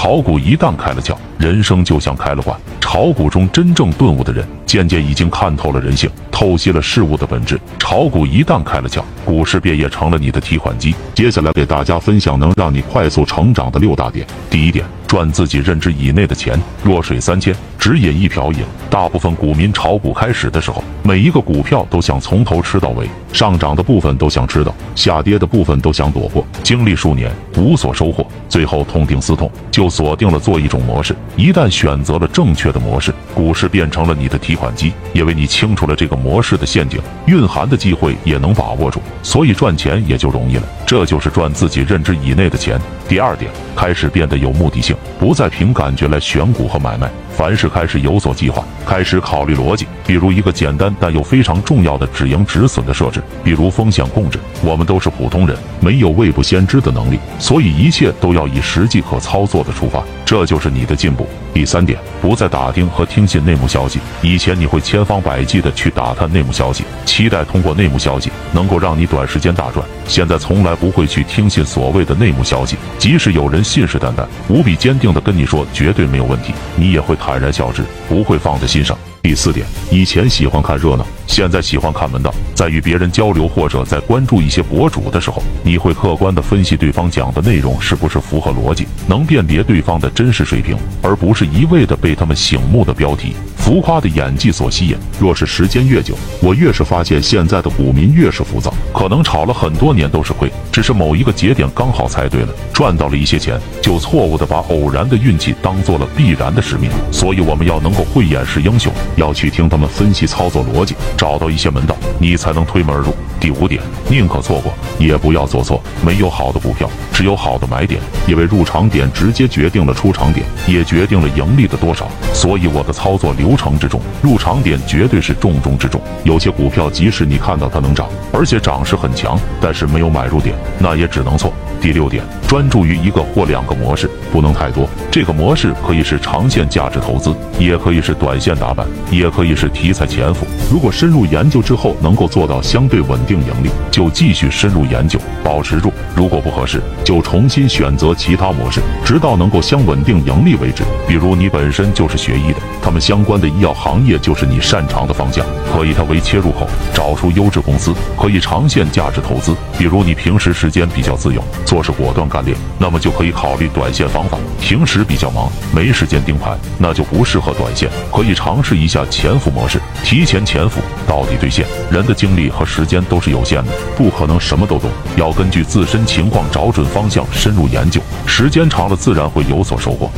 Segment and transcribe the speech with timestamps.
[0.00, 2.56] 炒股一旦开了窍，人生就像开了挂。
[2.80, 7.60] 炒股中真正顿悟的人，渐渐已经看透了人性，透析了事物的本质。
[7.80, 10.94] 炒股一旦开了窍，股市便也成了你的提款机。
[11.12, 14.24] 接下来给大家分享能让你快速成长的六大点。
[14.48, 16.56] 第一点，赚自己认知以内的钱。
[16.84, 18.60] 弱水三千，只饮一瓢饮。
[18.88, 26.46] 大部分股民炒股开始的时候，每一个股票都想从头吃到尾，上涨的部分都想吃到，下跌的部分都想躲过。
[26.62, 31.16] 经历数年无所收获，最后痛定思痛，就锁定了做一种模式。
[31.36, 32.78] 一旦选择了正确的。
[32.78, 40.62] 模式，股市变成了你的提款机，因为你清楚了这个模模式的陷阱，蕴含的机会也能把握住，所以赚钱也就容易了。
[40.86, 42.78] 这就是赚自己认知以内的钱。
[43.08, 49.86] 第二点，开始变得有目的性，不再凭感觉来选股和买卖，凡事开始有所计划，开始考虑逻辑。
[50.06, 54.38] 比如一个简单但又非常重要的止盈止损的设置，比如风险控制。
[54.62, 61.26] 我们都是普通人，没有未卜先知的能力，所以一切都要以实际可操作的出发，这就是你的进步。
[61.54, 63.98] 第三点，不再打听和听信内幕消息。
[64.20, 69.86] 以前你会千方百计的去打探内幕消息，期待通过内幕消息能够让你短时间大赚。
[70.08, 78.98] 现在从来不会去听信所谓的内幕消息，即使有人信誓旦旦、无比坚定的跟你说绝对没有问题，你也会坦然笑之，不会放在心上。
[79.20, 82.32] 第四点，以前喜欢看热闹，现在喜欢看门道。
[82.54, 93.34] 在与别人交流或者在关注一些博主的时候，你会客观的分析对方讲的内容是不是符合逻辑，能辨别对方的真实水平，而不是一味的被他们醒目的标题、
[93.68, 94.96] 浮夸的演技所吸引。
[95.20, 106.90] 若是时间越久，我越是发现现在的股民越是浮躁，可能炒了很多年都是亏，只是某一个节点刚好猜对了，赚到了一些钱，就错误的把偶然的运气当做了必然的使命。
[107.12, 108.90] 所以我们要能够慧眼识英雄。
[109.16, 113.12] 要去听他们分析操作逻辑，找到一些门道，你才能推门而入。
[113.40, 115.82] 第五点，宁可错过，也不要做错。
[116.04, 122.08] 没有好的股票，只有好的买点，因为入场点直接决定了出场点，也决定了盈利的多少。
[122.32, 126.00] 所以我的操作流程之中，入场点绝对是重中之重。
[126.24, 131.52] 有些股票，即使你看到它能涨，而且涨势很强，但是没有买入点，那也只能错。
[131.80, 134.88] 第六点，专注于一个或两个模式，不能太多。
[135.12, 140.44] 这个模式可以是长线价值投资，也可以是短线打板，也可以是题材潜伏。
[140.72, 150.82] 如果深入研究之后能够做到相对稳定盈利，就继续深入研究，保持住；如果不合适，就重新选择其他模式，直到能够相稳定盈利为止。
[151.06, 159.54] 比如你本身就是学医的，他们相关的医药行业就是你擅长的方向，可以它为切入口，找出优质公司，可以长线价值投资。
[159.78, 161.44] 比如你平时时间比较自由。
[161.66, 164.38] 做事果断干练，那么就可以考虑短线方法。
[164.58, 171.66] 平时比较忙，没时间盯盘，那就不适合短线，可以尝试一下潜伏模式，提前潜伏到底兑现。
[171.90, 178.00] 人的精力和时间都都是有限的，不可能什么都懂，要根据自身情况找准方向，深入研究。
[178.28, 180.08] 时间长了，自然会有所收获。